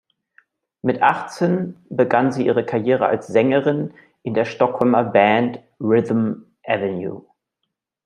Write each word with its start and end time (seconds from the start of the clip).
Mit 0.81 1.03
achtzehn 1.03 1.75
begann 1.91 2.31
sie 2.31 2.43
ihre 2.47 2.65
Karriere 2.65 3.05
als 3.05 3.27
Sängerin 3.27 3.93
in 4.23 4.33
der 4.33 4.45
Stockholmer 4.45 5.03
Band 5.03 5.59
"Rhythm 5.79 6.45
Avenue". 6.65 7.23